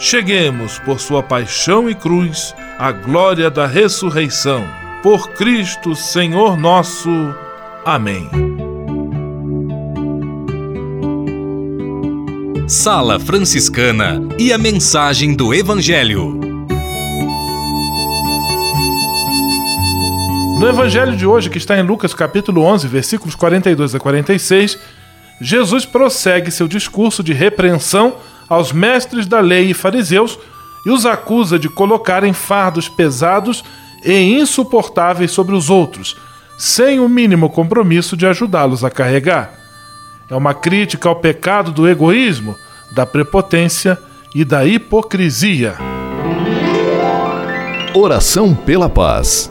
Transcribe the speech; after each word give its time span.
cheguemos, 0.00 0.78
por 0.78 0.98
sua 0.98 1.22
paixão 1.22 1.88
e 1.88 1.94
cruz, 1.94 2.54
à 2.78 2.90
glória 2.90 3.50
da 3.50 3.66
ressurreição. 3.66 4.66
Por 5.02 5.28
Cristo, 5.32 5.94
Senhor 5.94 6.56
nosso. 6.56 7.10
Amém. 7.84 8.28
Sala 12.66 13.20
Franciscana 13.20 14.22
e 14.38 14.52
a 14.52 14.58
mensagem 14.58 15.34
do 15.34 15.52
Evangelho. 15.52 16.40
No 20.58 20.68
evangelho 20.68 21.16
de 21.16 21.26
hoje, 21.26 21.48
que 21.48 21.56
está 21.56 21.78
em 21.78 21.82
Lucas 21.82 22.12
capítulo 22.12 22.62
11, 22.62 22.86
versículos 22.86 23.34
42 23.34 23.94
a 23.94 23.98
46, 23.98 24.78
Jesus 25.40 25.86
prossegue 25.86 26.50
seu 26.50 26.68
discurso 26.68 27.22
de 27.22 27.32
repreensão 27.32 28.16
aos 28.50 28.72
mestres 28.72 29.26
da 29.26 29.38
lei 29.38 29.70
e 29.70 29.74
fariseus 29.74 30.36
e 30.84 30.90
os 30.90 31.06
acusa 31.06 31.56
de 31.56 31.68
colocarem 31.68 32.32
fardos 32.32 32.88
pesados 32.88 33.62
e 34.04 34.12
insuportáveis 34.12 35.30
sobre 35.30 35.54
os 35.54 35.70
outros, 35.70 36.16
sem 36.58 36.98
o 36.98 37.08
mínimo 37.08 37.48
compromisso 37.48 38.16
de 38.16 38.26
ajudá-los 38.26 38.84
a 38.84 38.90
carregar. 38.90 39.54
É 40.28 40.34
uma 40.34 40.52
crítica 40.52 41.08
ao 41.08 41.16
pecado 41.16 41.70
do 41.70 41.88
egoísmo, 41.88 42.56
da 42.92 43.06
prepotência 43.06 43.96
e 44.34 44.44
da 44.44 44.64
hipocrisia. 44.66 45.76
Oração 47.94 48.54
pela 48.54 48.88
paz. 48.88 49.50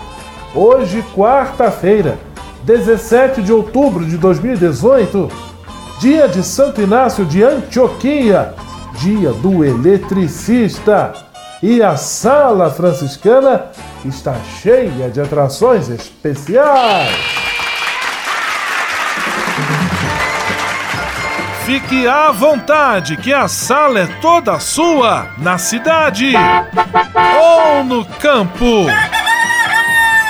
Hoje, 0.53 1.01
quarta-feira, 1.15 2.19
17 2.63 3.41
de 3.41 3.53
outubro 3.53 4.05
de 4.05 4.17
2018, 4.17 5.29
dia 5.99 6.27
de 6.27 6.43
Santo 6.43 6.81
Inácio 6.81 7.25
de 7.25 7.41
Antioquia, 7.41 8.53
dia 8.95 9.31
do 9.31 9.63
eletricista. 9.63 11.13
E 11.63 11.81
a 11.81 11.95
sala 11.95 12.69
franciscana 12.69 13.67
está 14.03 14.35
cheia 14.61 15.09
de 15.09 15.21
atrações 15.21 15.87
especiais. 15.87 17.15
Fique 21.65 22.05
à 22.07 22.31
vontade, 22.31 23.15
que 23.15 23.31
a 23.31 23.47
sala 23.47 23.99
é 23.99 24.07
toda 24.19 24.59
sua, 24.59 25.27
na 25.37 25.57
cidade 25.57 26.33
ou 27.39 27.83
no 27.85 28.03
campo. 28.03 28.87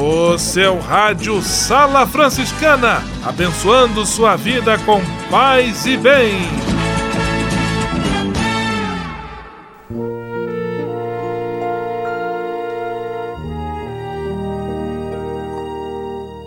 O 0.00 0.38
seu 0.38 0.78
rádio 0.78 1.42
Sala 1.42 2.06
Franciscana, 2.06 3.02
abençoando 3.26 4.06
sua 4.06 4.36
vida 4.36 4.78
com 4.78 5.00
paz 5.28 5.86
e 5.86 5.96
bem. 5.96 6.38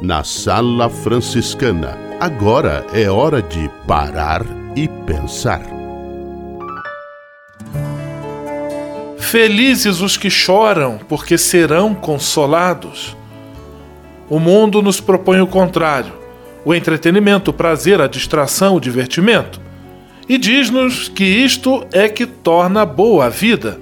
Na 0.02 0.24
Sala 0.24 0.90
Franciscana, 0.90 1.98
agora 2.22 2.86
é 2.94 3.10
hora 3.10 3.42
de 3.42 3.70
parar 3.86 4.46
e 4.78 4.88
pensar. 5.06 5.62
Felizes 9.20 10.00
os 10.00 10.16
que 10.16 10.30
choram, 10.30 10.98
porque 11.10 11.38
serão 11.38 11.94
consolados. 11.94 13.20
O 14.32 14.40
mundo 14.40 14.82
nos 14.82 15.02
propõe 15.02 15.42
o 15.42 15.46
contrário: 15.46 16.14
o 16.64 16.74
entretenimento, 16.74 17.52
o 17.52 17.54
prazer, 17.54 18.00
a 18.00 18.08
distração, 18.08 18.78
o 18.78 18.80
divertimento. 18.80 19.60
E 20.30 20.38
diz-nos 20.38 21.10
que 21.10 21.26
isto 21.26 21.86
é 21.92 22.08
que 22.08 22.26
torna 22.26 22.86
boa 22.86 23.26
a 23.26 23.30
vida. 23.30 23.78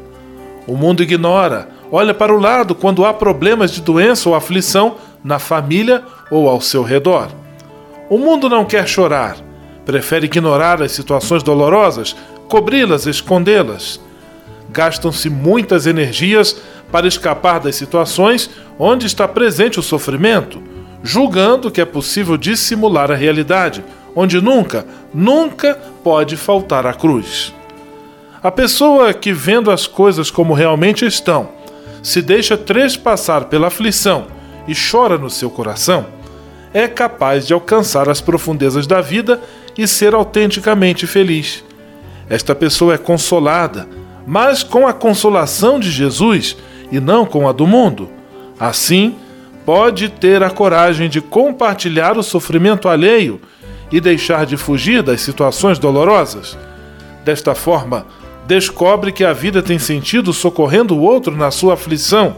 O 0.66 0.76
mundo 0.76 1.04
ignora, 1.04 1.70
olha 1.92 2.16
para 2.16 2.34
o 2.34 2.40
lado 2.40 2.74
quando 2.74 3.06
há 3.06 3.14
problemas 3.14 3.70
de 3.70 3.80
doença 3.80 4.28
ou 4.28 4.34
aflição 4.34 4.96
na 5.24 5.38
família 5.38 6.02
ou 6.32 6.50
ao 6.50 6.60
seu 6.60 6.82
redor. 6.82 7.28
O 8.10 8.18
mundo 8.18 8.50
não 8.50 8.66
quer 8.66 8.88
chorar, 8.88 9.38
prefere 9.86 10.26
ignorar 10.26 10.82
as 10.82 10.92
situações 10.94 11.44
dolorosas, 11.44 12.16
cobri-las, 12.48 13.06
escondê-las 13.06 14.02
gastam-se 14.72 15.30
muitas 15.30 15.86
energias 15.88 16.56
para 16.92 17.08
escapar 17.08 17.60
das 17.60 17.76
situações 17.76 18.50
onde 18.78 19.06
está 19.06 19.28
presente 19.28 19.80
o 19.80 19.84
sofrimento, 19.84 20.62
julgando 21.04 21.72
que 21.72 21.82
é 21.82 21.86
possível 21.86 22.38
dissimular 22.38 23.12
a 23.12 23.16
realidade, 23.16 23.84
onde 24.16 24.42
nunca, 24.42 24.86
nunca 25.14 25.76
pode 26.04 26.36
faltar 26.36 26.86
a 26.86 26.94
cruz. 26.94 27.54
A 28.42 28.50
pessoa 28.50 29.14
que, 29.14 29.34
vendo 29.34 29.70
as 29.70 29.86
coisas 29.86 30.32
como 30.32 30.54
realmente 30.54 31.06
estão, 31.06 31.50
se 32.02 32.22
deixa 32.22 32.56
trespassar 32.58 33.46
pela 33.46 33.68
aflição 33.68 34.28
e 34.68 34.74
chora 34.74 35.18
no 35.18 35.30
seu 35.30 35.50
coração, 35.50 36.06
é 36.74 36.88
capaz 36.88 37.48
de 37.48 37.54
alcançar 37.54 38.08
as 38.08 38.22
profundezas 38.22 38.88
da 38.88 39.02
vida 39.02 39.42
e 39.78 39.88
ser 39.88 40.14
autenticamente 40.14 41.06
feliz. 41.08 41.64
Esta 42.30 42.54
pessoa 42.54 42.94
é 42.94 42.98
consolada, 42.98 43.88
mas 44.30 44.62
com 44.62 44.86
a 44.86 44.94
consolação 44.94 45.80
de 45.80 45.90
Jesus 45.90 46.56
e 46.92 47.00
não 47.00 47.26
com 47.26 47.50
a 47.50 47.52
do 47.52 47.66
mundo. 47.66 48.08
Assim, 48.60 49.16
pode 49.66 50.08
ter 50.08 50.44
a 50.44 50.52
coragem 50.52 51.10
de 51.10 51.20
compartilhar 51.20 52.16
o 52.16 52.22
sofrimento 52.22 52.88
alheio 52.88 53.42
e 53.92 54.00
deixar 54.00 54.46
de 54.46 54.56
fugir 54.56 55.02
das 55.02 55.22
situações 55.22 55.80
dolorosas. 55.80 56.56
Desta 57.26 57.56
forma, 57.56 58.06
descobre 58.46 59.12
que 59.12 59.26
a 59.26 59.34
vida 59.34 59.64
tem 59.64 59.80
sentido 59.80 60.32
socorrendo 60.32 60.96
o 60.96 61.02
outro 61.02 61.36
na 61.36 61.50
sua 61.50 61.74
aflição, 61.74 62.36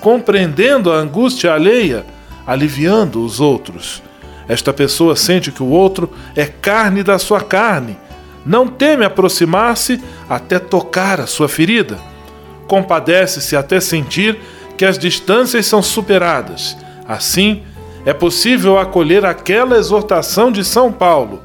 compreendendo 0.00 0.92
a 0.92 0.98
angústia 0.98 1.52
alheia, 1.52 2.06
aliviando 2.46 3.24
os 3.24 3.40
outros. 3.40 4.00
Esta 4.46 4.72
pessoa 4.72 5.16
sente 5.16 5.50
que 5.50 5.64
o 5.64 5.68
outro 5.68 6.08
é 6.36 6.46
carne 6.46 7.02
da 7.02 7.18
sua 7.18 7.40
carne 7.40 7.96
não 8.44 8.68
teme 8.68 9.04
aproximar-se 9.04 10.02
até 10.28 10.58
tocar 10.58 11.20
a 11.20 11.26
sua 11.26 11.48
ferida. 11.48 11.98
Compadece-se 12.66 13.56
até 13.56 13.80
sentir 13.80 14.38
que 14.76 14.84
as 14.84 14.98
distâncias 14.98 15.66
são 15.66 15.82
superadas. 15.82 16.76
Assim, 17.06 17.62
é 18.04 18.12
possível 18.12 18.78
acolher 18.78 19.24
aquela 19.24 19.76
exortação 19.76 20.50
de 20.50 20.64
São 20.64 20.92
Paulo: 20.92 21.42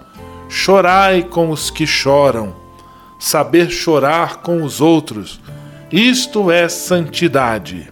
chorai 0.48 1.24
com 1.24 1.50
os 1.50 1.69
que 1.69 1.86
choram. 1.86 2.56
Saber 3.18 3.69
chorar 3.69 4.38
com 4.38 4.63
os 4.63 4.80
outros. 4.80 5.42
Isto 5.92 6.50
é 6.50 6.69
santidade. 6.69 7.90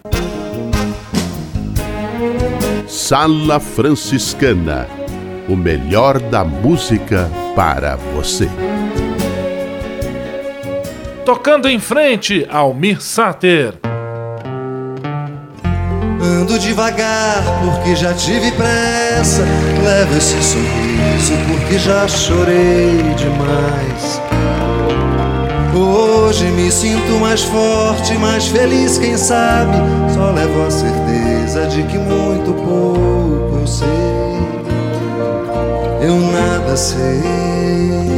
Sala 2.86 3.60
Franciscana 3.60 4.88
o 5.48 5.56
melhor 5.56 6.20
da 6.20 6.44
música 6.44 7.30
para 7.56 7.96
você. 7.96 8.48
Tocando 11.28 11.68
em 11.68 11.78
frente, 11.78 12.46
Almir 12.50 13.02
Sater. 13.02 13.74
Ando 16.22 16.58
devagar 16.58 17.42
porque 17.62 17.94
já 17.94 18.14
tive 18.14 18.50
pressa. 18.52 19.42
Levo 19.84 20.16
esse 20.16 20.42
sorriso 20.42 21.34
porque 21.46 21.78
já 21.78 22.08
chorei 22.08 23.02
demais. 23.14 24.22
Hoje 25.76 26.46
me 26.46 26.72
sinto 26.72 27.20
mais 27.20 27.42
forte, 27.42 28.14
mais 28.14 28.46
feliz, 28.46 28.96
quem 28.96 29.18
sabe? 29.18 29.76
Só 30.14 30.30
levo 30.30 30.66
a 30.66 30.70
certeza 30.70 31.66
de 31.66 31.82
que 31.82 31.98
muito 31.98 32.54
pouco 32.54 33.58
eu 33.60 33.66
sei. 33.66 33.86
Eu 36.00 36.16
nada 36.32 36.74
sei 36.74 38.17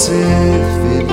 ser 0.00 0.60
feliz. 0.80 1.10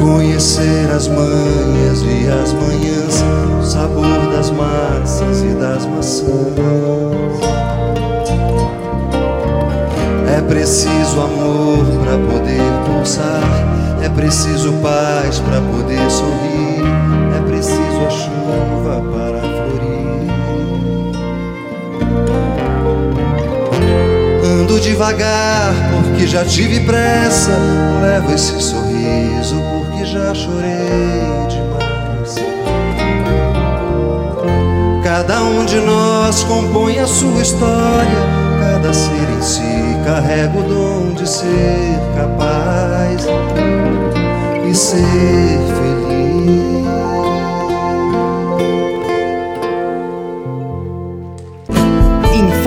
Conhecer 0.00 0.90
as 0.94 1.06
manhas 1.06 2.02
e 2.02 2.28
as 2.28 2.52
manhãs, 2.52 3.22
o 3.60 3.62
sabor 3.64 4.32
das 4.32 4.50
massas 4.50 5.42
e 5.42 5.54
das 5.54 5.86
maçãs. 5.86 6.28
É 10.36 10.40
preciso 10.42 11.20
amor 11.20 11.84
para 12.02 12.18
poder 12.18 12.60
pulsar 12.86 13.74
é 14.04 14.08
preciso 14.10 14.70
paz 14.82 15.38
para 15.38 15.62
poder 15.62 16.10
sorrir, 16.10 16.73
devagar 24.84 25.72
porque 25.90 26.26
já 26.26 26.44
tive 26.44 26.80
pressa, 26.80 27.52
levo 28.02 28.32
esse 28.32 28.60
sorriso 28.60 29.56
porque 29.72 30.04
já 30.04 30.34
chorei 30.34 31.46
demais. 31.48 32.34
Cada 35.02 35.42
um 35.42 35.64
de 35.64 35.80
nós 35.80 36.44
compõe 36.44 36.98
a 36.98 37.06
sua 37.06 37.40
história, 37.40 38.20
cada 38.60 38.92
ser 38.92 39.28
em 39.38 39.42
si 39.42 40.04
carrega 40.04 40.58
o 40.58 40.62
dom 40.62 41.14
de 41.14 41.28
ser 41.28 41.98
capaz 42.16 43.24
ser 44.74 45.58
feliz. 45.76 46.73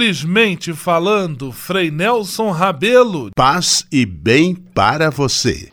Simplesmente 0.00 0.72
falando, 0.72 1.52
Frei 1.52 1.90
Nelson 1.90 2.50
Rabelo. 2.52 3.30
Paz 3.36 3.84
e 3.92 4.06
bem 4.06 4.54
para 4.54 5.10
você. 5.10 5.68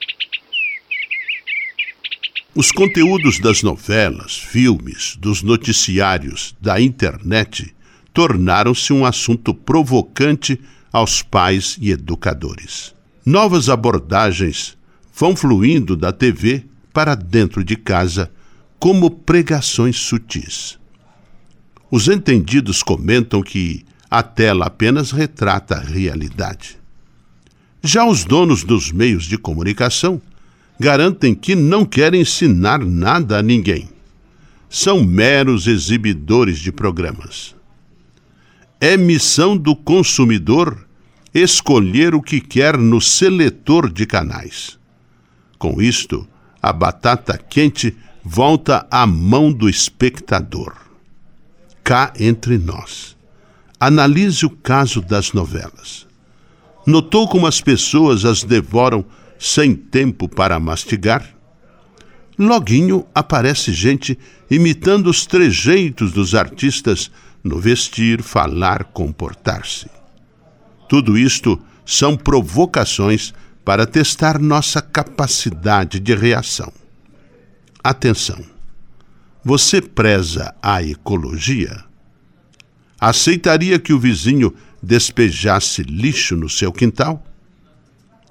Os 2.53 2.69
conteúdos 2.69 3.39
das 3.39 3.63
novelas, 3.63 4.37
filmes, 4.37 5.15
dos 5.15 5.41
noticiários, 5.41 6.53
da 6.59 6.81
internet 6.81 7.73
tornaram-se 8.13 8.91
um 8.91 9.05
assunto 9.05 9.53
provocante 9.53 10.59
aos 10.91 11.21
pais 11.21 11.77
e 11.79 11.91
educadores. 11.91 12.93
Novas 13.25 13.69
abordagens 13.69 14.77
vão 15.15 15.37
fluindo 15.37 15.95
da 15.95 16.11
TV 16.11 16.65
para 16.91 17.15
dentro 17.15 17.63
de 17.63 17.77
casa 17.77 18.29
como 18.77 19.09
pregações 19.09 19.95
sutis. 19.95 20.77
Os 21.89 22.09
entendidos 22.09 22.83
comentam 22.83 23.41
que 23.41 23.85
a 24.09 24.23
tela 24.23 24.67
apenas 24.67 25.11
retrata 25.11 25.75
a 25.75 25.79
realidade. 25.79 26.77
Já 27.83 28.05
os 28.05 28.23
donos 28.23 28.63
dos 28.63 28.91
meios 28.91 29.25
de 29.25 29.37
comunicação 29.37 30.21
garantem 30.79 31.33
que 31.33 31.55
não 31.55 31.85
querem 31.85 32.21
ensinar 32.21 32.79
nada 32.79 33.39
a 33.39 33.41
ninguém. 33.41 33.89
São 34.69 35.03
meros 35.03 35.67
exibidores 35.67 36.59
de 36.59 36.71
programas. 36.71 37.55
É 38.79 38.95
missão 38.95 39.57
do 39.57 39.75
consumidor 39.75 40.85
escolher 41.33 42.13
o 42.13 42.21
que 42.21 42.39
quer 42.39 42.77
no 42.77 42.99
seletor 42.99 43.91
de 43.91 44.05
canais. 44.05 44.77
Com 45.57 45.81
isto, 45.81 46.27
a 46.61 46.71
batata 46.71 47.37
quente 47.37 47.95
volta 48.23 48.85
à 48.91 49.07
mão 49.07 49.51
do 49.51 49.69
espectador 49.69 50.87
cá 51.87 52.11
entre 52.19 52.57
nós. 52.57 53.16
Analise 53.79 54.45
o 54.45 54.49
caso 54.49 55.01
das 55.01 55.33
novelas. 55.33 56.07
Notou 56.85 57.27
como 57.27 57.45
as 57.45 57.61
pessoas 57.61 58.25
as 58.25 58.43
devoram 58.43 59.05
sem 59.37 59.75
tempo 59.75 60.27
para 60.27 60.59
mastigar? 60.59 61.23
Loguinho 62.39 63.05
aparece 63.13 63.71
gente 63.71 64.17
imitando 64.49 65.07
os 65.07 65.25
trejeitos 65.25 66.11
dos 66.11 66.33
artistas 66.33 67.11
no 67.43 67.59
vestir, 67.59 68.21
falar, 68.21 68.83
comportar-se. 68.85 69.87
Tudo 70.89 71.17
isto 71.17 71.59
são 71.85 72.17
provocações 72.17 73.33
para 73.63 73.85
testar 73.85 74.39
nossa 74.39 74.81
capacidade 74.81 75.99
de 75.99 76.15
reação. 76.15 76.71
Atenção! 77.83 78.43
Você 79.43 79.81
preza 79.81 80.53
a 80.61 80.81
ecologia? 80.81 81.86
Aceitaria 82.99 83.77
que 83.79 83.93
o 83.93 83.99
vizinho 83.99 84.53
despejasse 84.81 85.83
lixo 85.83 86.35
no 86.35 86.49
seu 86.49 86.71
quintal? 86.71 87.23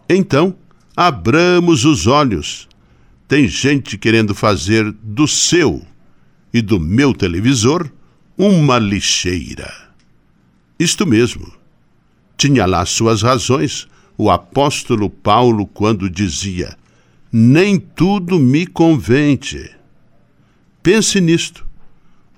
Então, 0.09 0.57
abramos 0.97 1.85
os 1.85 2.07
olhos. 2.07 2.69
Tem 3.29 3.49
gente 3.49 3.99
querendo 3.99 4.35
fazer 4.35 4.91
do 5.03 5.27
seu 5.27 5.85
e 6.53 6.63
do 6.63 6.79
meu 6.79 7.13
televisor 7.13 7.91
uma 8.39 8.79
lixeira. 8.79 9.73
Isto 10.79 11.07
mesmo. 11.07 11.53
Tinha 12.37 12.67
lá 12.67 12.85
suas 12.85 13.23
razões 13.23 13.89
o 14.17 14.31
apóstolo 14.31 15.11
Paulo 15.11 15.67
quando 15.67 16.09
dizia: 16.09 16.77
Nem 17.33 17.79
tudo 17.79 18.39
me 18.39 18.67
convence. 18.67 19.71
Pense 20.83 21.21
nisto. 21.21 21.67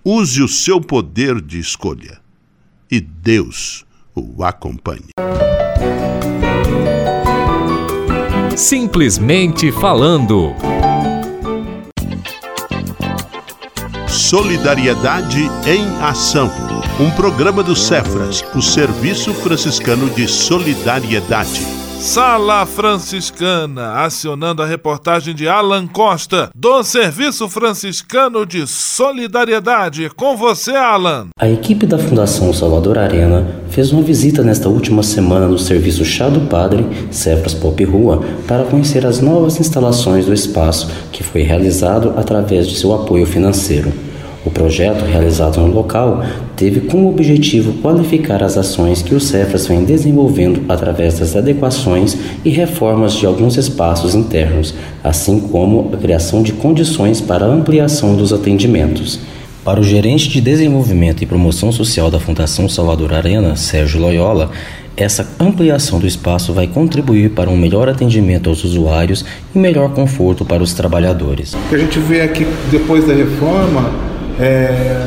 Use 0.05 0.41
o 0.41 0.49
seu 0.49 0.81
poder 0.81 1.41
de 1.43 1.59
escolha 1.59 2.18
e 2.91 3.01
Deus 3.01 3.85
o 4.15 4.43
acompanhe. 4.43 5.11
Simplesmente 8.57 9.71
falando. 9.71 10.55
Solidariedade 14.09 15.41
em 15.67 15.87
Ação. 16.03 16.51
Um 17.01 17.11
programa 17.13 17.63
do 17.63 17.77
Cefras, 17.77 18.45
o 18.55 18.61
Serviço 18.61 19.33
Franciscano 19.33 20.11
de 20.11 20.27
Solidariedade. 20.27 21.88
Sala 22.01 22.65
Franciscana, 22.65 24.05
acionando 24.05 24.63
a 24.63 24.67
reportagem 24.67 25.35
de 25.35 25.49
Alan 25.49 25.85
Costa, 25.89 26.49
do 26.55 26.85
Serviço 26.85 27.49
Franciscano 27.49 28.47
de 28.47 28.69
Solidariedade. 28.69 30.09
Com 30.15 30.37
você, 30.37 30.77
Alan. 30.77 31.27
A 31.37 31.51
equipe 31.51 31.87
da 31.87 31.99
Fundação 31.99 32.55
Salvador 32.55 32.99
Arena 32.99 33.45
fez 33.69 33.91
uma 33.91 34.01
visita 34.01 34.45
nesta 34.45 34.69
última 34.69 35.03
semana 35.03 35.49
no 35.49 35.59
Serviço 35.59 36.05
Chá 36.05 36.29
do 36.29 36.43
Padre, 36.43 36.87
Cefras 37.11 37.53
Pop 37.53 37.83
Rua, 37.85 38.23
para 38.47 38.65
conhecer 38.65 39.05
as 39.05 39.21
novas 39.21 39.59
instalações 39.59 40.25
do 40.25 40.33
espaço, 40.33 40.89
que 41.11 41.25
foi 41.25 41.43
realizado 41.43 42.15
através 42.17 42.69
de 42.69 42.77
seu 42.77 42.95
apoio 42.95 43.27
financeiro. 43.27 43.93
O 44.47 44.51
projeto 44.53 45.05
realizado 45.05 45.61
no 45.61 45.67
local 45.67 46.23
teve 46.59 46.81
como 46.81 47.09
objetivo 47.09 47.73
qualificar 47.75 48.43
as 48.43 48.59
ações 48.59 49.01
que 49.01 49.15
o 49.15 49.21
Cefras 49.21 49.69
vem 49.69 49.85
desenvolvendo 49.85 50.65
através 50.69 51.21
das 51.21 51.37
adequações 51.37 52.19
e 52.45 52.51
reformas 52.51 53.15
de 53.15 53.25
alguns 53.25 53.57
espaços 53.57 54.17
internos, 54.17 54.75
assim 55.03 55.39
como 55.39 55.91
a 55.95 55.97
criação 55.97 56.43
de 56.43 56.53
condições 56.53 57.21
para 57.21 57.47
a 57.47 57.49
ampliação 57.49 58.17
dos 58.17 58.33
atendimentos. 58.33 59.21
Para 59.65 59.79
o 59.79 59.85
gerente 59.85 60.29
de 60.29 60.41
desenvolvimento 60.41 61.23
e 61.23 61.27
promoção 61.27 61.71
social 61.71 62.11
da 62.11 62.19
Fundação 62.19 62.69
Salvador 62.69 63.15
Arena, 63.15 63.55
Sérgio 63.55 64.01
Loyola, 64.01 64.51
essa 64.97 65.29
ampliação 65.39 66.01
do 66.01 66.09
espaço 66.09 66.53
vai 66.53 66.67
contribuir 66.67 67.31
para 67.31 67.49
um 67.49 67.57
melhor 67.57 67.89
atendimento 67.89 68.51
aos 68.51 68.65
usuários 68.65 69.25
e 69.55 69.59
melhor 69.59 69.91
conforto 69.91 70.45
para 70.45 70.61
os 70.61 70.73
trabalhadores. 70.73 71.55
O 71.55 71.69
que 71.69 71.77
a 71.77 71.79
gente 71.79 72.01
vê 72.01 72.21
aqui 72.23 72.45
depois 72.73 73.07
da 73.07 73.15
reforma 73.15 73.93
é, 74.41 75.07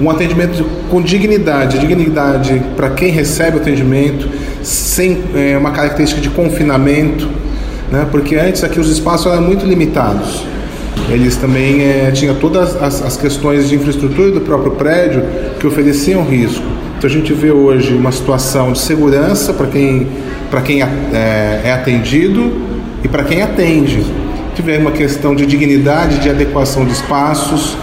um 0.00 0.10
atendimento 0.10 0.64
com 0.88 1.02
dignidade, 1.02 1.78
dignidade 1.78 2.62
para 2.74 2.90
quem 2.90 3.10
recebe 3.10 3.58
o 3.58 3.60
atendimento, 3.60 4.28
sem 4.62 5.22
é, 5.34 5.58
uma 5.58 5.70
característica 5.70 6.20
de 6.20 6.30
confinamento, 6.30 7.28
né? 7.92 8.06
porque 8.10 8.36
antes 8.36 8.64
aqui 8.64 8.80
os 8.80 8.90
espaços 8.90 9.30
eram 9.30 9.42
muito 9.42 9.66
limitados. 9.66 10.44
Eles 11.08 11.36
também 11.36 11.82
é, 11.82 12.10
tinham 12.12 12.34
todas 12.36 12.80
as, 12.80 13.02
as 13.02 13.16
questões 13.16 13.68
de 13.68 13.74
infraestrutura 13.74 14.30
do 14.30 14.40
próprio 14.40 14.72
prédio 14.72 15.24
que 15.58 15.66
ofereciam 15.66 16.24
risco. 16.24 16.64
Então 16.96 17.08
a 17.08 17.12
gente 17.12 17.32
vê 17.32 17.50
hoje 17.50 17.94
uma 17.94 18.12
situação 18.12 18.72
de 18.72 18.78
segurança 18.78 19.52
para 19.52 19.66
quem, 19.66 20.06
quem 20.64 20.82
é, 20.82 21.60
é 21.64 21.72
atendido 21.72 22.52
e 23.02 23.08
para 23.08 23.24
quem 23.24 23.42
atende. 23.42 24.04
Tiver 24.54 24.78
uma 24.78 24.92
questão 24.92 25.34
de 25.34 25.46
dignidade, 25.46 26.18
de 26.18 26.28
adequação 26.28 26.84
de 26.84 26.92
espaços, 26.92 27.76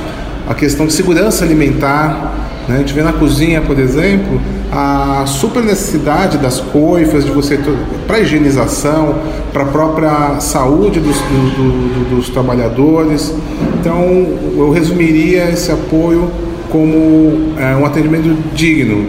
a 0.48 0.54
questão 0.54 0.88
de 0.88 0.94
segurança 0.94 1.44
alimentar. 1.44 2.34
Né? 2.68 2.76
A 2.76 2.78
gente 2.80 2.94
vê 2.94 3.02
na 3.02 3.14
cozinha, 3.14 3.62
por 3.62 3.78
exemplo, 3.80 4.40
a 4.72 5.24
super 5.26 5.64
necessidade 5.64 6.38
das 6.38 6.60
coifas, 6.60 7.26
de 7.26 7.32
você 7.32 7.60
para 8.06 8.20
higienização, 8.20 9.16
para 9.54 9.64
a 9.64 9.68
própria 9.68 10.40
saúde 10.40 11.00
dos, 11.00 11.18
do, 11.18 11.54
do, 11.54 12.16
dos 12.16 12.30
trabalhadores. 12.30 13.34
Então, 13.80 14.28
eu 14.58 14.72
resumiria 14.72 15.50
esse 15.50 15.72
apoio 15.72 16.30
como 16.70 17.54
é, 17.58 17.76
um 17.76 17.86
atendimento 17.86 18.36
digno. 18.54 19.06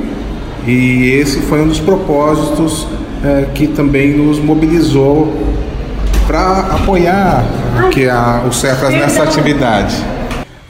E 0.66 1.18
esse 1.20 1.40
foi 1.40 1.62
um 1.62 1.68
dos 1.68 1.80
propósitos 1.80 2.86
é, 3.24 3.46
que 3.54 3.66
também 3.66 4.16
nos 4.16 4.38
mobilizou 4.38 5.32
para 6.26 6.58
apoiar 6.58 7.44
que 7.90 8.08
a, 8.08 8.44
o 8.46 8.52
CEFAS 8.52 8.92
nessa 8.92 9.22
atividade. 9.22 9.96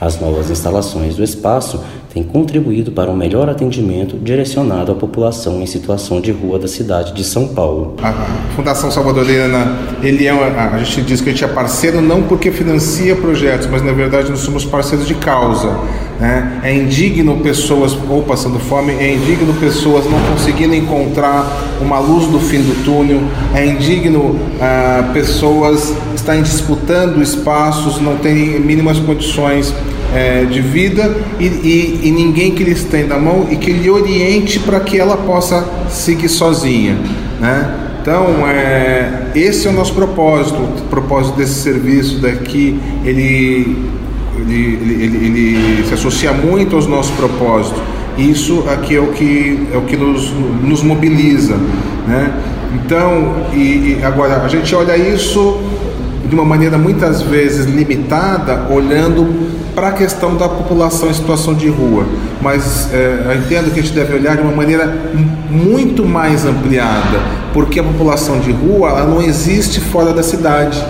As 0.01 0.17
novas 0.17 0.49
instalações 0.49 1.17
do 1.17 1.23
espaço 1.25 1.81
têm 2.13 2.23
contribuído 2.23 2.89
para 2.89 3.11
um 3.11 3.15
melhor 3.15 3.49
atendimento 3.49 4.17
direcionado 4.17 4.93
à 4.93 4.95
população 4.95 5.61
em 5.61 5.65
situação 5.65 6.21
de 6.21 6.31
rua 6.31 6.57
da 6.57 6.69
cidade 6.69 7.11
de 7.13 7.21
São 7.21 7.49
Paulo. 7.49 7.95
A 8.01 8.13
Fundação 8.55 8.89
Salvadorena, 8.89 9.77
ele 10.01 10.25
é 10.25 10.31
uma, 10.31 10.45
a 10.45 10.79
gente 10.79 11.01
diz 11.01 11.19
que 11.19 11.29
a 11.29 11.33
gente 11.33 11.43
é 11.43 11.47
parceiro 11.49 12.01
não 12.01 12.23
porque 12.23 12.49
financia 12.49 13.13
projetos, 13.13 13.67
mas 13.67 13.81
na 13.81 13.91
verdade 13.91 14.29
nós 14.29 14.39
somos 14.39 14.63
parceiros 14.63 15.05
de 15.05 15.15
causa. 15.15 15.77
Né? 16.17 16.61
É 16.63 16.73
indigno 16.73 17.37
pessoas 17.41 17.97
ou 18.09 18.23
passando 18.23 18.57
fome, 18.57 18.93
é 18.93 19.13
indigno 19.13 19.53
pessoas 19.55 20.05
não 20.05 20.19
conseguindo 20.31 20.73
encontrar 20.75 21.45
uma 21.81 21.99
luz 21.99 22.25
no 22.29 22.39
fim 22.39 22.59
do 22.59 22.85
túnel, 22.85 23.19
é 23.53 23.65
indigno 23.65 24.39
ah, 24.61 25.09
pessoas 25.13 25.93
estarem 26.15 26.41
disputando 26.41 27.21
espaços, 27.21 27.99
não 27.99 28.15
terem 28.17 28.59
mínimas 28.61 28.97
condições 28.99 29.73
é, 30.13 30.45
de 30.45 30.61
vida 30.61 31.15
e, 31.39 31.45
e, 31.45 31.99
e, 32.03 32.11
ninguém 32.11 32.51
que 32.51 32.63
lhe 32.63 32.71
estenda 32.71 33.15
a 33.15 33.19
mão 33.19 33.47
e 33.49 33.55
que 33.55 33.71
lhe 33.71 33.89
oriente 33.89 34.59
para 34.59 34.79
que 34.79 34.97
ela 34.97 35.17
possa 35.17 35.67
seguir 35.89 36.29
sozinha. 36.29 36.97
Né? 37.39 37.89
Então, 38.01 38.47
é, 38.47 39.27
esse 39.35 39.67
é 39.67 39.69
o 39.69 39.73
nosso 39.73 39.93
propósito, 39.93 40.57
o 40.57 40.89
propósito 40.89 41.37
desse 41.37 41.61
serviço 41.61 42.19
daqui, 42.19 42.79
ele, 43.05 43.77
ele, 44.37 45.03
ele, 45.03 45.25
ele 45.25 45.83
se 45.87 45.93
associa 45.93 46.31
muito 46.31 46.75
aos 46.75 46.87
nossos 46.87 47.15
propósitos. 47.15 47.81
Isso 48.17 48.65
aqui 48.69 48.95
é 48.95 48.99
o 48.99 49.07
que, 49.07 49.67
é 49.73 49.77
o 49.77 49.81
que 49.81 49.95
nos, 49.95 50.31
nos 50.63 50.81
mobiliza. 50.81 51.55
Né? 52.07 52.33
Então, 52.73 53.47
e, 53.53 53.57
e 53.57 53.99
agora, 54.03 54.43
a 54.43 54.47
gente 54.47 54.73
olha 54.75 54.97
isso 54.97 55.59
de 56.29 56.35
uma 56.35 56.45
maneira 56.45 56.77
muitas 56.77 57.21
vezes 57.21 57.65
limitada, 57.65 58.67
olhando 58.69 59.49
para 59.73 59.89
a 59.89 59.91
questão 59.91 60.35
da 60.35 60.47
população 60.47 61.09
em 61.09 61.13
situação 61.13 61.53
de 61.53 61.67
rua, 61.67 62.05
mas 62.41 62.93
é, 62.93 63.23
eu 63.25 63.35
entendo 63.39 63.73
que 63.73 63.79
a 63.79 63.83
gente 63.83 63.95
deve 63.95 64.13
olhar 64.13 64.35
de 64.35 64.43
uma 64.43 64.51
maneira 64.51 64.95
muito 65.49 66.05
mais 66.05 66.45
ampliada, 66.45 67.19
porque 67.53 67.79
a 67.79 67.83
população 67.83 68.39
de 68.39 68.51
rua 68.51 68.89
ela 68.89 69.05
não 69.05 69.21
existe 69.21 69.79
fora 69.79 70.13
da 70.13 70.21
cidade 70.21 70.83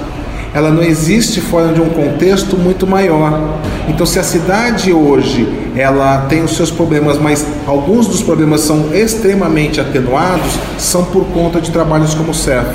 ela 0.53 0.71
não 0.71 0.81
existe 0.81 1.39
fora 1.41 1.73
de 1.73 1.81
um 1.81 1.89
contexto 1.89 2.57
muito 2.57 2.87
maior. 2.87 3.59
Então, 3.87 4.05
se 4.05 4.19
a 4.19 4.23
cidade 4.23 4.91
hoje 4.91 5.47
ela 5.75 6.25
tem 6.27 6.43
os 6.43 6.55
seus 6.55 6.71
problemas, 6.71 7.17
mas 7.17 7.45
alguns 7.65 8.07
dos 8.07 8.21
problemas 8.21 8.61
são 8.61 8.93
extremamente 8.93 9.79
atenuados, 9.79 10.53
são 10.77 11.05
por 11.05 11.25
conta 11.27 11.61
de 11.61 11.71
trabalhos 11.71 12.13
como 12.13 12.31
o 12.31 12.33
CEF. 12.33 12.65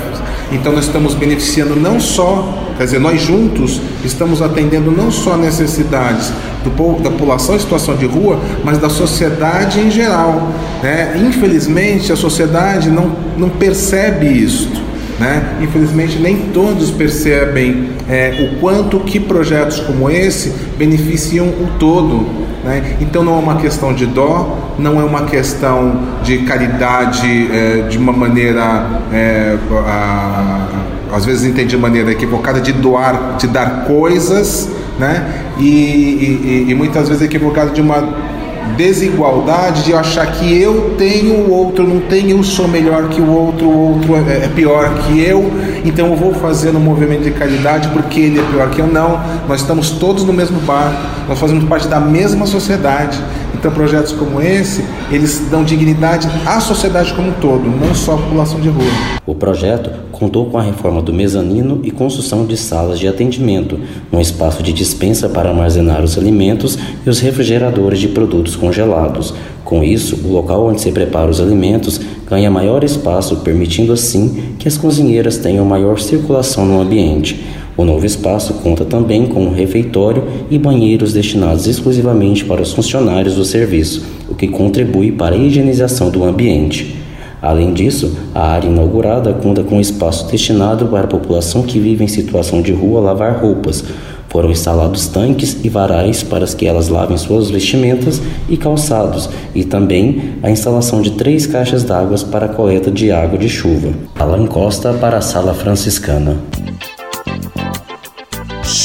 Então 0.51 0.71
nós 0.71 0.85
estamos 0.85 1.15
beneficiando 1.15 1.75
não 1.75 1.99
só, 1.99 2.53
quer 2.77 2.85
dizer, 2.85 2.99
nós 2.99 3.19
juntos 3.19 3.81
estamos 4.03 4.41
atendendo 4.41 4.91
não 4.91 5.11
só 5.11 5.35
necessidades 5.35 6.31
do 6.63 6.71
povo, 6.71 7.01
da 7.01 7.09
população 7.09 7.55
em 7.55 7.59
situação 7.59 7.95
de 7.95 8.05
rua, 8.05 8.39
mas 8.63 8.77
da 8.77 8.89
sociedade 8.89 9.79
em 9.79 9.89
geral. 9.89 10.49
Né? 10.81 11.15
Infelizmente 11.27 12.11
a 12.11 12.15
sociedade 12.15 12.89
não, 12.89 13.11
não 13.37 13.49
percebe 13.49 14.27
isso. 14.27 14.69
Né? 15.19 15.59
Infelizmente 15.61 16.19
nem 16.19 16.49
todos 16.49 16.91
percebem 16.91 17.91
é, 18.09 18.49
o 18.51 18.59
quanto 18.59 18.99
que 18.99 19.19
projetos 19.19 19.79
como 19.79 20.09
esse 20.09 20.49
beneficiam 20.77 21.47
o 21.47 21.69
todo. 21.79 22.27
Né? 22.65 22.97
Então 22.99 23.23
não 23.23 23.35
é 23.35 23.39
uma 23.39 23.55
questão 23.55 23.93
de 23.93 24.05
dó, 24.05 24.73
não 24.77 24.99
é 24.99 25.03
uma 25.03 25.23
questão 25.25 26.01
de 26.23 26.39
caridade 26.39 27.49
é, 27.51 27.87
de 27.87 27.97
uma 27.97 28.11
maneira, 28.11 29.01
é, 29.13 29.57
a, 29.87 30.67
às 31.13 31.25
vezes 31.25 31.45
entendi 31.45 31.69
de 31.69 31.77
maneira 31.77 32.11
equivocada, 32.11 32.59
de 32.59 32.73
doar, 32.73 33.37
de 33.37 33.47
dar 33.47 33.85
coisas, 33.85 34.69
né? 34.99 35.43
e, 35.57 35.65
e, 35.65 36.65
e 36.69 36.75
muitas 36.75 37.07
vezes 37.07 37.23
equivocada 37.23 37.71
de 37.71 37.81
uma 37.81 38.34
desigualdade 38.75 39.83
de 39.83 39.93
achar 39.93 40.25
que 40.31 40.61
eu 40.61 40.95
tenho, 40.97 41.35
o 41.35 41.51
outro 41.51 41.87
não 41.87 42.01
tem, 42.01 42.31
eu 42.31 42.43
sou 42.43 42.67
melhor 42.67 43.09
que 43.09 43.21
o 43.21 43.31
outro, 43.31 43.67
o 43.67 43.93
outro 43.93 44.15
é, 44.15 44.45
é 44.45 44.51
pior 44.53 44.93
que 44.99 45.21
eu, 45.21 45.51
então 45.83 46.07
eu 46.07 46.15
vou 46.15 46.33
fazer 46.33 46.75
um 46.75 46.79
movimento 46.79 47.23
de 47.23 47.31
caridade 47.31 47.87
porque 47.89 48.19
ele 48.19 48.39
é 48.39 48.43
pior 48.43 48.69
que 48.69 48.79
eu. 48.79 48.87
Não, 48.87 49.21
nós 49.47 49.61
estamos 49.61 49.91
todos 49.91 50.23
no 50.23 50.33
mesmo 50.33 50.59
barco, 50.61 51.01
nós 51.27 51.39
fazemos 51.39 51.63
parte 51.65 51.87
da 51.87 51.99
mesma 51.99 52.45
sociedade. 52.45 53.19
Então, 53.65 53.73
projetos 53.73 54.11
como 54.11 54.39
esse, 54.39 54.85
eles 55.09 55.47
dão 55.49 55.63
dignidade 55.63 56.29
à 56.45 56.59
sociedade 56.59 57.11
como 57.15 57.29
um 57.29 57.33
todo, 57.33 57.63
não 57.63 57.95
só 57.95 58.13
à 58.13 58.17
população 58.17 58.59
de 58.61 58.69
rua. 58.69 58.85
O 59.25 59.33
projeto 59.33 59.89
contou 60.11 60.45
com 60.45 60.59
a 60.59 60.61
reforma 60.61 61.01
do 61.01 61.11
mezanino 61.11 61.79
e 61.83 61.89
construção 61.89 62.45
de 62.45 62.55
salas 62.57 62.99
de 62.99 63.07
atendimento, 63.07 63.79
um 64.13 64.21
espaço 64.21 64.61
de 64.61 64.71
dispensa 64.71 65.27
para 65.27 65.49
armazenar 65.49 66.03
os 66.03 66.15
alimentos 66.15 66.77
e 67.03 67.09
os 67.09 67.19
refrigeradores 67.19 67.97
de 67.97 68.09
produtos 68.09 68.55
congelados. 68.55 69.33
Com 69.63 69.83
isso, 69.83 70.15
o 70.23 70.31
local 70.31 70.67
onde 70.67 70.81
se 70.81 70.91
prepara 70.91 71.31
os 71.31 71.41
alimentos 71.41 71.99
ganha 72.29 72.51
maior 72.51 72.83
espaço, 72.83 73.37
permitindo 73.37 73.93
assim 73.93 74.53
que 74.59 74.67
as 74.67 74.77
cozinheiras 74.77 75.39
tenham 75.39 75.65
maior 75.65 75.99
circulação 75.99 76.67
no 76.67 76.79
ambiente. 76.79 77.43
O 77.77 77.83
novo 77.83 78.05
espaço 78.05 78.53
conta 78.55 78.85
também 78.85 79.25
com 79.25 79.45
um 79.45 79.53
refeitório 79.53 80.23
e 80.49 80.57
banheiros 80.57 81.11
destinados 81.11 81.67
exclusivamente 81.67 82.45
para 82.45 82.61
os 82.61 82.71
funcionários 82.71 83.35
do 83.35 83.43
serviço, 83.43 84.03
o 84.29 84.35
que 84.35 84.47
contribui 84.47 85.11
para 85.11 85.35
a 85.35 85.37
higienização 85.37 86.09
do 86.09 86.23
ambiente. 86.23 86.95
Além 87.41 87.73
disso, 87.73 88.17
a 88.33 88.47
área 88.47 88.67
inaugurada 88.67 89.33
conta 89.33 89.61
com 89.61 89.75
um 89.75 89.81
espaço 89.81 90.25
destinado 90.31 90.87
para 90.87 91.03
a 91.03 91.07
população 91.07 91.63
que 91.63 91.77
vive 91.77 92.03
em 92.03 92.07
situação 92.07 92.61
de 92.61 92.71
rua 92.71 93.01
lavar 93.01 93.41
roupas. 93.41 93.83
Foram 94.29 94.49
instalados 94.49 95.07
tanques 95.07 95.57
e 95.63 95.69
varais 95.69 96.23
para 96.23 96.45
que 96.47 96.65
elas 96.65 96.87
lavem 96.89 97.17
suas 97.17 97.49
vestimentas 97.49 98.21
e 98.49 98.57
calçados, 98.57 99.29
e 99.53 99.63
também 99.63 100.33
a 100.41 100.49
instalação 100.49 101.01
de 101.01 101.11
três 101.11 101.45
caixas 101.45 101.83
d'água 101.83 102.17
para 102.31 102.47
a 102.47 102.49
coleta 102.49 102.89
de 102.89 103.11
água 103.11 103.37
de 103.37 103.47
chuva. 103.47 103.93
Alan 104.17 104.47
Costa 104.47 104.93
para 104.93 105.17
a 105.17 105.21
Sala 105.21 105.53
Franciscana. 105.53 106.37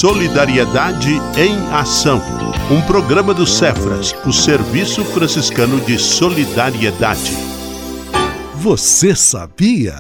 Solidariedade 0.01 1.11
em 1.37 1.59
Ação. 1.71 2.23
Um 2.71 2.81
programa 2.81 3.35
do 3.35 3.47
Cefras, 3.47 4.15
o 4.25 4.33
Serviço 4.33 5.05
Franciscano 5.05 5.79
de 5.79 5.99
Solidariedade. 5.99 7.37
Você 8.55 9.15
sabia? 9.15 9.99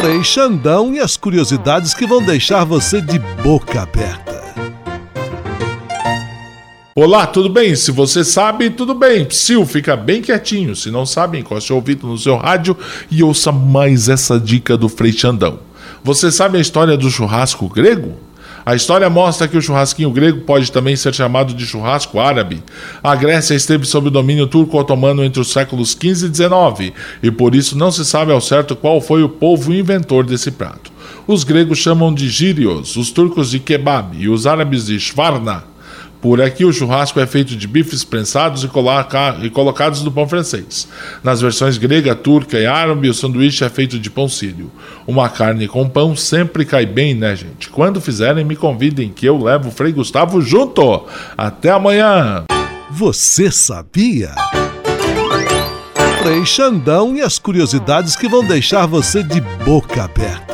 Frei 0.00 0.22
Xandão 0.22 0.94
e 0.94 1.00
as 1.00 1.16
curiosidades 1.16 1.92
que 1.92 2.06
vão 2.06 2.24
deixar 2.24 2.62
você 2.62 3.00
de 3.00 3.18
boca 3.18 3.82
aberta. 3.82 4.44
Olá, 6.94 7.26
tudo 7.26 7.48
bem? 7.48 7.74
Se 7.74 7.90
você 7.90 8.22
sabe, 8.22 8.70
tudo 8.70 8.94
bem. 8.94 9.24
Psiu, 9.24 9.66
fica 9.66 9.96
bem 9.96 10.22
quietinho. 10.22 10.76
Se 10.76 10.88
não 10.88 11.04
sabe, 11.04 11.40
encoste 11.40 11.72
o 11.72 11.76
ouvido 11.76 12.06
no 12.06 12.16
seu 12.16 12.36
rádio 12.36 12.76
e 13.10 13.24
ouça 13.24 13.50
mais 13.50 14.08
essa 14.08 14.38
dica 14.38 14.76
do 14.76 14.88
Frei 14.88 15.10
Xandão. 15.10 15.73
Você 16.04 16.30
sabe 16.30 16.58
a 16.58 16.60
história 16.60 16.98
do 16.98 17.10
churrasco 17.10 17.66
grego? 17.66 18.18
A 18.66 18.74
história 18.74 19.08
mostra 19.08 19.48
que 19.48 19.56
o 19.56 19.62
churrasquinho 19.62 20.10
grego 20.10 20.42
pode 20.42 20.70
também 20.70 20.94
ser 20.96 21.14
chamado 21.14 21.54
de 21.54 21.64
churrasco 21.64 22.20
árabe. 22.20 22.62
A 23.02 23.16
Grécia 23.16 23.54
esteve 23.54 23.86
sob 23.86 24.08
o 24.08 24.10
domínio 24.10 24.46
turco-otomano 24.46 25.24
entre 25.24 25.40
os 25.40 25.50
séculos 25.50 25.92
XV 25.92 26.26
e 26.26 26.34
XIX, 26.34 26.92
e 27.22 27.30
por 27.30 27.54
isso 27.54 27.78
não 27.78 27.90
se 27.90 28.04
sabe 28.04 28.32
ao 28.32 28.40
certo 28.42 28.76
qual 28.76 29.00
foi 29.00 29.22
o 29.22 29.30
povo 29.30 29.72
inventor 29.72 30.26
desse 30.26 30.50
prato. 30.50 30.92
Os 31.26 31.42
gregos 31.42 31.78
chamam 31.78 32.12
de 32.12 32.28
gyrios, 32.28 32.96
os 32.96 33.10
turcos 33.10 33.50
de 33.50 33.58
kebab 33.58 34.14
e 34.14 34.28
os 34.28 34.46
árabes 34.46 34.84
de 34.84 35.00
shvarna. 35.00 35.64
Por 36.24 36.40
aqui, 36.40 36.64
o 36.64 36.72
churrasco 36.72 37.20
é 37.20 37.26
feito 37.26 37.54
de 37.54 37.68
bifes 37.68 38.02
prensados 38.02 38.64
e, 38.64 38.68
coloca 38.68 39.36
e, 39.42 39.50
colocados 39.50 40.02
no 40.02 40.10
pão 40.10 40.26
francês. 40.26 40.88
Nas 41.22 41.42
versões 41.42 41.76
grega, 41.76 42.14
turca 42.14 42.58
e 42.58 42.64
árabe, 42.64 43.10
o 43.10 43.12
sanduíche 43.12 43.62
é 43.62 43.68
feito 43.68 43.98
de 43.98 44.08
pão 44.08 44.26
sírio. 44.26 44.72
Uma 45.06 45.28
carne 45.28 45.68
com 45.68 45.86
pão 45.86 46.16
sempre 46.16 46.64
cai 46.64 46.86
bem, 46.86 47.14
né, 47.14 47.36
gente? 47.36 47.68
Quando 47.68 48.00
fizerem, 48.00 48.42
me 48.42 48.56
convidem 48.56 49.10
que 49.10 49.26
eu 49.26 49.36
levo 49.36 49.68
o 49.68 49.70
Frei 49.70 49.92
Gustavo 49.92 50.40
junto. 50.40 51.04
Até 51.36 51.68
amanhã! 51.68 52.44
Você 52.90 53.50
sabia? 53.50 54.34
Frei 56.22 56.46
Xandão 56.46 57.14
e 57.14 57.20
as 57.20 57.38
curiosidades 57.38 58.16
que 58.16 58.30
vão 58.30 58.42
deixar 58.42 58.86
você 58.86 59.22
de 59.22 59.42
boca 59.62 60.04
aberta. 60.04 60.53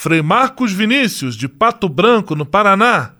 Frei 0.00 0.22
Marcos 0.22 0.72
Vinícius, 0.72 1.34
de 1.34 1.48
Pato 1.48 1.88
Branco, 1.88 2.36
no 2.36 2.46
Paraná, 2.46 3.14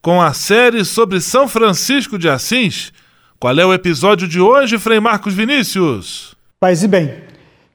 com 0.00 0.18
a 0.18 0.32
série 0.32 0.82
sobre 0.82 1.20
São 1.20 1.46
Francisco 1.46 2.18
de 2.18 2.26
Assis. 2.26 2.90
Qual 3.38 3.58
é 3.58 3.66
o 3.66 3.74
episódio 3.74 4.26
de 4.26 4.40
hoje, 4.40 4.78
Frei 4.78 4.98
Marcos 4.98 5.34
Vinícius? 5.34 6.34
Paz 6.58 6.82
e 6.82 6.88
bem. 6.88 7.12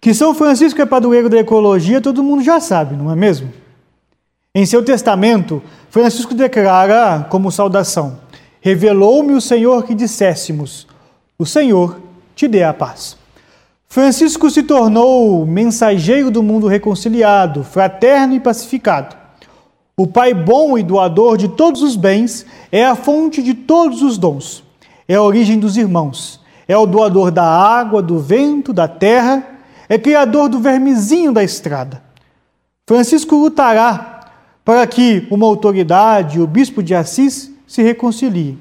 Que 0.02 0.12
São 0.12 0.34
Francisco 0.34 0.82
é 0.82 0.88
padroeiro 0.88 1.30
da 1.30 1.38
ecologia, 1.38 2.02
todo 2.02 2.24
mundo 2.24 2.44
já 2.44 2.60
sabe, 2.60 2.96
não 2.96 3.12
é 3.12 3.16
mesmo? 3.16 3.54
Em 4.56 4.66
seu 4.66 4.84
testamento, 4.84 5.62
Francisco 5.92 6.34
declara 6.34 7.28
como 7.30 7.52
saudação: 7.52 8.20
Revelou-me 8.60 9.34
o 9.34 9.42
Senhor 9.42 9.84
que 9.84 9.94
disséssemos: 9.94 10.88
O 11.38 11.46
Senhor 11.46 12.02
te 12.36 12.48
dê 12.48 12.64
a 12.64 12.74
paz. 12.74 13.17
Francisco 13.90 14.50
se 14.50 14.64
tornou 14.64 15.46
mensageiro 15.46 16.30
do 16.30 16.44
mundo 16.44 16.68
reconciliado, 16.68 17.64
fraterno 17.64 18.36
e 18.36 18.40
pacificado. 18.40 19.16
O 19.96 20.06
Pai 20.06 20.34
bom 20.34 20.78
e 20.78 20.84
doador 20.84 21.38
de 21.38 21.48
todos 21.48 21.82
os 21.82 21.96
bens 21.96 22.46
é 22.72 22.86
a 22.86 22.96
fonte 22.96 23.42
de 23.42 23.54
todos 23.54 24.02
os 24.02 24.18
dons, 24.18 24.64
é 25.08 25.16
a 25.16 25.24
origem 25.24 25.58
dos 25.58 25.78
irmãos, 25.78 26.40
é 26.68 26.78
o 26.78 26.86
doador 26.86 27.32
da 27.32 27.46
água, 27.46 28.02
do 28.02 28.20
vento, 28.20 28.74
da 28.74 28.88
terra, 28.88 29.44
é 29.90 29.98
criador 29.98 30.50
do 30.50 30.60
vermezinho 30.60 31.32
da 31.32 31.44
estrada. 31.44 32.04
Francisco 32.86 33.36
lutará 33.36 34.30
para 34.64 34.86
que 34.86 35.26
uma 35.32 35.48
autoridade, 35.48 36.42
o 36.42 36.46
bispo 36.46 36.84
de 36.84 36.94
Assis, 36.94 37.50
se 37.66 37.82
reconcilie. 37.82 38.58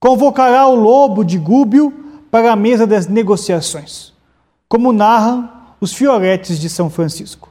Convocará 0.00 0.66
o 0.66 0.74
lobo 0.74 1.22
de 1.22 1.38
Gúbio 1.38 2.05
para 2.36 2.52
a 2.52 2.56
mesa 2.56 2.86
das 2.86 3.06
negociações. 3.06 4.12
como 4.68 4.92
narram 4.92 5.48
os 5.80 5.94
fioretes 5.94 6.58
de 6.58 6.68
São 6.68 6.90
Francisco. 6.90 7.48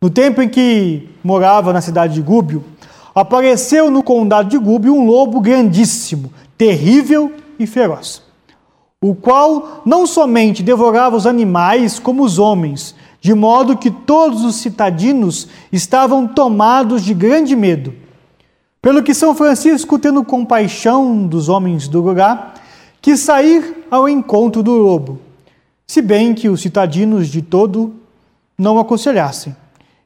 No 0.00 0.08
tempo 0.08 0.40
em 0.40 0.48
que 0.48 1.08
morava 1.24 1.72
na 1.72 1.80
cidade 1.80 2.14
de 2.14 2.22
Gúbio, 2.22 2.62
apareceu 3.12 3.90
no 3.90 4.04
condado 4.04 4.48
de 4.48 4.58
Gúbio 4.58 4.94
um 4.94 5.04
lobo 5.04 5.40
grandíssimo, 5.40 6.32
terrível 6.56 7.32
e 7.58 7.66
feroz, 7.66 8.22
o 9.00 9.14
qual 9.16 9.82
não 9.84 10.06
somente 10.06 10.62
devorava 10.62 11.16
os 11.16 11.26
animais 11.26 11.98
como 11.98 12.22
os 12.22 12.38
homens, 12.38 12.94
de 13.20 13.34
modo 13.34 13.78
que 13.78 13.90
todos 13.90 14.44
os 14.44 14.56
citadinos 14.56 15.48
estavam 15.72 16.28
tomados 16.28 17.02
de 17.02 17.14
grande 17.14 17.56
medo. 17.56 17.92
Pelo 18.80 19.02
que 19.02 19.14
São 19.14 19.34
Francisco, 19.34 19.98
tendo 19.98 20.22
compaixão 20.22 21.26
dos 21.26 21.48
homens 21.48 21.88
do 21.88 22.00
lugar, 22.00 22.59
quis 23.00 23.20
sair 23.20 23.86
ao 23.90 24.08
encontro 24.08 24.62
do 24.62 24.72
lobo, 24.72 25.20
se 25.86 26.02
bem 26.02 26.34
que 26.34 26.48
os 26.48 26.60
citadinos 26.60 27.28
de 27.28 27.42
todo 27.42 27.94
não 28.56 28.78
aconselhassem. 28.78 29.56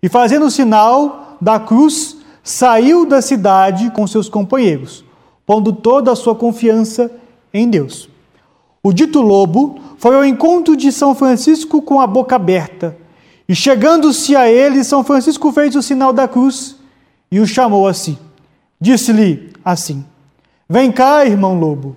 E 0.02 0.08
fazendo 0.08 0.46
o 0.46 0.50
sinal 0.50 1.36
da 1.40 1.58
cruz, 1.58 2.16
saiu 2.42 3.04
da 3.04 3.20
cidade 3.20 3.90
com 3.90 4.06
seus 4.06 4.28
companheiros, 4.28 5.04
pondo 5.46 5.72
toda 5.72 6.12
a 6.12 6.16
sua 6.16 6.34
confiança 6.34 7.10
em 7.52 7.68
Deus. 7.68 8.08
O 8.82 8.92
dito 8.92 9.20
lobo 9.20 9.80
foi 9.98 10.14
ao 10.14 10.24
encontro 10.24 10.76
de 10.76 10.92
São 10.92 11.14
Francisco 11.14 11.80
com 11.82 12.00
a 12.00 12.06
boca 12.06 12.36
aberta, 12.36 12.96
e 13.48 13.54
chegando-se 13.54 14.34
a 14.34 14.48
ele, 14.48 14.84
São 14.84 15.04
Francisco 15.04 15.52
fez 15.52 15.74
o 15.76 15.82
sinal 15.82 16.12
da 16.12 16.26
cruz 16.26 16.76
e 17.30 17.40
o 17.40 17.46
chamou 17.46 17.86
a 17.86 17.92
si. 17.92 18.18
Disse-lhe 18.80 19.52
assim: 19.64 20.04
Vem 20.68 20.90
cá, 20.90 21.26
irmão 21.26 21.58
lobo, 21.58 21.96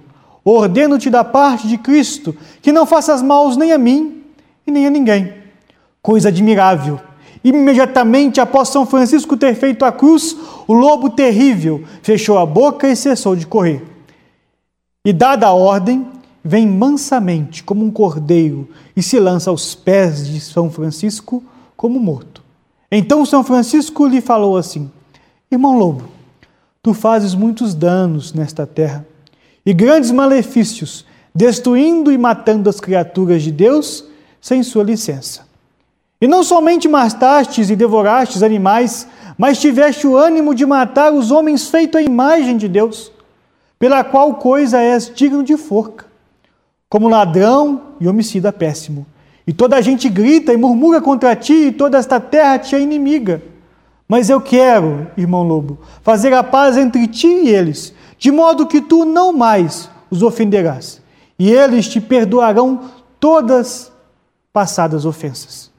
ordeno-te 0.51 1.09
da 1.09 1.23
parte 1.23 1.67
de 1.67 1.77
Cristo 1.77 2.35
que 2.61 2.71
não 2.71 2.85
faças 2.85 3.21
maus 3.21 3.57
nem 3.57 3.71
a 3.71 3.77
mim 3.77 4.23
e 4.65 4.71
nem 4.71 4.87
a 4.87 4.89
ninguém. 4.89 5.33
Coisa 6.01 6.29
admirável. 6.29 6.99
Imediatamente 7.43 8.39
após 8.39 8.69
São 8.69 8.85
Francisco 8.85 9.37
ter 9.37 9.55
feito 9.55 9.85
a 9.85 9.91
cruz, 9.91 10.35
o 10.67 10.73
lobo 10.73 11.09
terrível 11.09 11.83
fechou 12.01 12.37
a 12.37 12.45
boca 12.45 12.87
e 12.87 12.95
cessou 12.95 13.35
de 13.35 13.45
correr. 13.45 13.83
E, 15.05 15.13
dada 15.13 15.47
a 15.47 15.53
ordem, 15.53 16.07
vem 16.43 16.67
mansamente 16.67 17.63
como 17.63 17.83
um 17.83 17.91
cordeiro 17.91 18.69
e 18.95 19.03
se 19.03 19.19
lança 19.19 19.49
aos 19.49 19.75
pés 19.75 20.27
de 20.27 20.39
São 20.39 20.69
Francisco 20.69 21.43
como 21.75 21.99
morto. 21.99 22.41
Então 22.91 23.25
São 23.25 23.43
Francisco 23.43 24.07
lhe 24.07 24.21
falou 24.21 24.57
assim: 24.57 24.89
Irmão 25.51 25.77
Lobo, 25.77 26.05
tu 26.81 26.93
fazes 26.93 27.35
muitos 27.35 27.73
danos 27.73 28.33
nesta 28.33 28.65
terra 28.65 29.05
e 29.67 29.73
grandes 29.73 30.11
malefícios, 30.11 31.05
destruindo 31.35 32.09
e 32.09 32.17
matando 32.17 32.69
as 32.69 32.79
criaturas 32.79 33.43
de 33.43 33.51
Deus 33.51 34.05
sem 34.39 34.63
sua 34.63 34.81
licença. 34.81 35.45
E 36.21 36.27
não 36.27 36.41
somente 36.41 36.87
matastes 36.87 37.69
e 37.69 37.75
devorastes 37.75 38.41
animais, 38.41 39.05
mas 39.37 39.59
tiveste 39.59 40.07
o 40.07 40.15
ânimo 40.15 40.55
de 40.55 40.65
matar 40.65 41.11
os 41.11 41.31
homens 41.31 41.69
feitos 41.69 41.99
à 41.99 42.01
imagem 42.01 42.55
de 42.55 42.69
Deus, 42.69 43.11
pela 43.77 44.05
qual 44.05 44.35
coisa 44.35 44.79
és 44.79 45.11
digno 45.13 45.43
de 45.43 45.57
forca 45.57 46.05
como 46.89 47.09
ladrão 47.09 47.81
e 47.99 48.07
homicida 48.07 48.53
péssimo. 48.53 49.05
E 49.45 49.51
toda 49.51 49.75
a 49.75 49.81
gente 49.81 50.07
grita 50.07 50.53
e 50.53 50.57
murmura 50.57 51.01
contra 51.01 51.35
ti, 51.35 51.67
e 51.67 51.71
toda 51.73 51.97
esta 51.97 52.21
terra 52.21 52.57
te 52.57 52.73
é 52.73 52.79
inimiga. 52.79 53.41
Mas 54.07 54.29
eu 54.29 54.39
quero, 54.39 55.07
irmão 55.17 55.43
lobo, 55.43 55.79
fazer 56.01 56.33
a 56.33 56.41
paz 56.41 56.77
entre 56.77 57.05
ti 57.07 57.27
e 57.27 57.49
eles, 57.49 57.93
de 58.17 58.31
modo 58.31 58.67
que 58.67 58.81
tu 58.81 59.05
não 59.05 59.31
mais 59.31 59.89
os 60.09 60.23
ofenderás, 60.23 61.01
e 61.37 61.51
eles 61.51 61.87
te 61.87 62.01
perdoarão 62.01 62.89
todas 63.19 63.91
passadas 64.51 65.05
ofensas. 65.05 65.71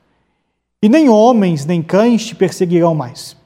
E 0.83 0.89
nem 0.89 1.09
homens 1.09 1.67
nem 1.67 1.83
cães 1.83 2.25
te 2.25 2.35
perseguirão 2.35 2.95
mais. 2.95 3.37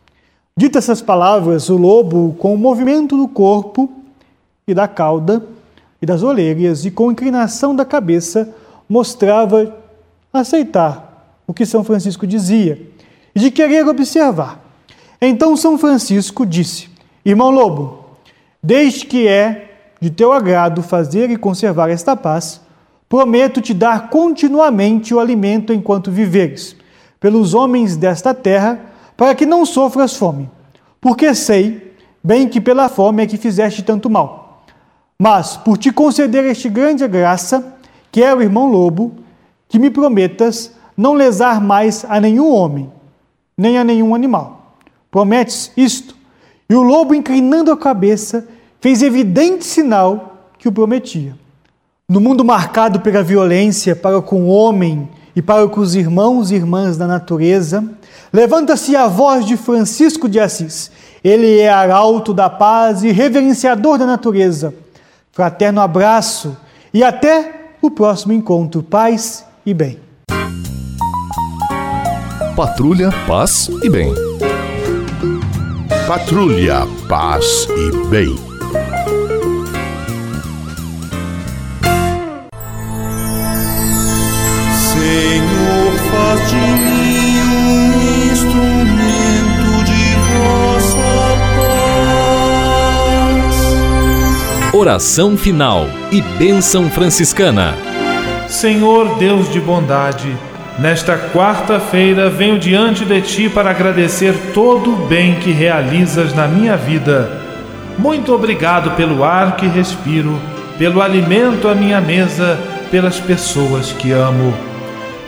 Dita 0.54 0.78
essas 0.78 1.00
palavras, 1.00 1.70
o 1.70 1.76
lobo, 1.76 2.36
com 2.38 2.54
o 2.54 2.58
movimento 2.58 3.16
do 3.16 3.26
corpo 3.26 3.90
e 4.66 4.74
da 4.74 4.86
cauda, 4.86 5.42
e 6.00 6.04
das 6.04 6.22
orelhas, 6.22 6.84
e 6.84 6.90
com 6.90 7.12
inclinação 7.12 7.74
da 7.74 7.84
cabeça, 7.84 8.52
mostrava 8.88 9.74
aceitar 10.32 11.40
o 11.46 11.54
que 11.54 11.64
São 11.64 11.82
Francisco 11.82 12.26
dizia 12.26 12.90
e 13.34 13.40
de 13.40 13.50
querer 13.50 13.86
observar. 13.86 14.60
Então 15.20 15.56
São 15.56 15.78
Francisco 15.78 16.44
disse: 16.44 16.90
Irmão 17.24 17.50
Lobo, 17.50 18.01
desde 18.62 19.06
que 19.06 19.26
é 19.26 19.70
de 20.00 20.10
teu 20.10 20.32
agrado 20.32 20.82
fazer 20.82 21.30
e 21.30 21.36
conservar 21.36 21.90
esta 21.90 22.16
paz, 22.16 22.60
prometo 23.08 23.60
te 23.60 23.74
dar 23.74 24.08
continuamente 24.08 25.14
o 25.14 25.20
alimento 25.20 25.72
enquanto 25.72 26.10
viveres, 26.10 26.76
pelos 27.20 27.54
homens 27.54 27.96
desta 27.96 28.32
terra, 28.32 28.80
para 29.16 29.34
que 29.34 29.46
não 29.46 29.66
sofras 29.66 30.16
fome, 30.16 30.48
porque 31.00 31.34
sei 31.34 31.92
bem 32.22 32.48
que 32.48 32.60
pela 32.60 32.88
fome 32.88 33.22
é 33.22 33.26
que 33.26 33.36
fizeste 33.36 33.82
tanto 33.82 34.08
mal. 34.08 34.64
Mas, 35.18 35.56
por 35.56 35.78
te 35.78 35.92
conceder 35.92 36.44
este 36.44 36.68
grande 36.68 37.06
graça, 37.06 37.74
que 38.10 38.22
é 38.22 38.34
o 38.34 38.42
irmão 38.42 38.70
lobo, 38.70 39.14
que 39.68 39.78
me 39.78 39.90
prometas 39.90 40.72
não 40.96 41.14
lesar 41.14 41.60
mais 41.60 42.04
a 42.08 42.20
nenhum 42.20 42.52
homem, 42.52 42.92
nem 43.56 43.78
a 43.78 43.84
nenhum 43.84 44.14
animal. 44.14 44.76
Prometes 45.10 45.70
isto? 45.76 46.16
E 46.68 46.74
o 46.74 46.82
lobo, 46.82 47.14
inclinando 47.14 47.70
a 47.70 47.76
cabeça, 47.76 48.46
fez 48.80 49.02
evidente 49.02 49.64
sinal 49.64 50.48
que 50.58 50.68
o 50.68 50.72
prometia. 50.72 51.34
No 52.08 52.20
mundo 52.20 52.44
marcado 52.44 53.00
pela 53.00 53.22
violência 53.22 53.96
para 53.96 54.20
com 54.20 54.42
o 54.42 54.48
homem 54.48 55.08
e 55.34 55.42
para 55.42 55.66
com 55.68 55.80
os 55.80 55.94
irmãos 55.94 56.50
e 56.50 56.54
irmãs 56.54 56.96
da 56.96 57.06
natureza, 57.06 57.84
levanta-se 58.32 58.94
a 58.94 59.06
voz 59.06 59.44
de 59.46 59.56
Francisco 59.56 60.28
de 60.28 60.38
Assis. 60.38 60.90
Ele 61.22 61.58
é 61.58 61.70
arauto 61.70 62.34
da 62.34 62.50
paz 62.50 63.02
e 63.02 63.10
reverenciador 63.10 63.98
da 63.98 64.06
natureza 64.06 64.74
Fraterno 65.32 65.80
abraço 65.80 66.54
e 66.92 67.02
até 67.02 67.72
o 67.80 67.90
próximo 67.90 68.34
encontro. 68.34 68.82
Paz 68.82 69.44
e 69.64 69.72
bem. 69.72 69.98
Patrulha, 72.54 73.10
paz 73.26 73.70
e 73.82 73.88
bem. 73.88 74.31
Patrulha, 76.12 76.86
paz 77.08 77.66
e 77.70 77.90
bem. 78.08 78.36
Senhor, 84.92 85.92
faz 86.10 86.50
de 86.50 86.56
mim 86.56 87.40
um 87.40 88.30
instrumento 88.30 89.70
de 89.86 90.04
vossa 90.28 91.08
Oração 94.76 95.34
final 95.38 95.86
e 96.10 96.20
bênção 96.20 96.90
franciscana. 96.90 97.74
Senhor 98.50 99.16
Deus 99.16 99.50
de 99.50 99.60
bondade, 99.60 100.36
nesta 100.78 101.16
quarta-feira 101.16 102.28
venho 102.30 102.58
diante 102.58 103.04
de 103.04 103.20
ti 103.20 103.48
para 103.48 103.70
agradecer 103.70 104.34
todo 104.54 104.92
o 104.92 105.06
bem 105.06 105.36
que 105.36 105.52
realizas 105.52 106.34
na 106.34 106.48
minha 106.48 106.76
vida. 106.76 107.30
Muito 107.98 108.34
obrigado 108.34 108.92
pelo 108.96 109.22
ar 109.22 109.56
que 109.56 109.66
respiro, 109.66 110.40
pelo 110.78 111.02
alimento 111.02 111.68
à 111.68 111.74
minha 111.74 112.00
mesa, 112.00 112.58
pelas 112.90 113.20
pessoas 113.20 113.92
que 113.92 114.12
amo. 114.12 114.54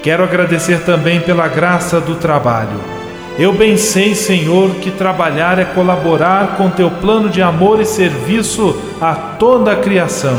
Quero 0.02 0.24
agradecer 0.24 0.80
também 0.80 1.20
pela 1.20 1.48
graça 1.48 2.00
do 2.00 2.14
trabalho 2.14 2.94
eu 3.36 3.52
bem 3.52 3.76
sei, 3.76 4.14
Senhor, 4.14 4.76
que 4.76 4.92
trabalhar 4.92 5.58
é 5.58 5.64
colaborar 5.64 6.56
com 6.56 6.70
teu 6.70 6.88
plano 6.88 7.28
de 7.28 7.42
amor 7.42 7.80
e 7.80 7.84
serviço 7.84 8.80
a 9.00 9.12
toda 9.12 9.72
a 9.72 9.76
criação. 9.76 10.38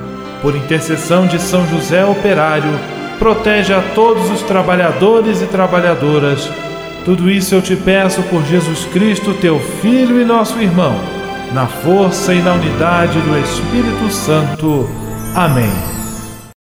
Por 0.41 0.55
intercessão 0.55 1.27
de 1.27 1.39
São 1.39 1.67
José 1.67 2.03
Operário, 2.05 2.71
protege 3.19 3.73
a 3.73 3.81
todos 3.93 4.29
os 4.31 4.41
trabalhadores 4.41 5.41
e 5.41 5.45
trabalhadoras. 5.45 6.49
Tudo 7.05 7.29
isso 7.29 7.53
eu 7.53 7.61
te 7.61 7.75
peço 7.75 8.23
por 8.23 8.43
Jesus 8.45 8.85
Cristo, 8.85 9.33
teu 9.35 9.59
Filho 9.59 10.19
e 10.19 10.25
nosso 10.25 10.59
irmão, 10.59 10.95
na 11.53 11.67
força 11.67 12.33
e 12.33 12.41
na 12.41 12.53
unidade 12.53 13.19
do 13.19 13.37
Espírito 13.37 14.11
Santo. 14.11 14.89
Amém. 15.35 16.00